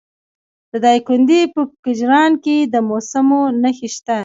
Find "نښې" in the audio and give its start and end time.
3.61-3.89